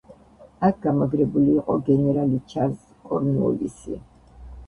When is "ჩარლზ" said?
2.53-2.81